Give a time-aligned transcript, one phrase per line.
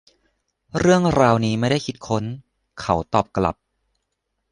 [0.79, 2.23] เรื่องราวนี้ไม่ได้คิดค้น
[2.79, 3.55] เขาตอบกลับ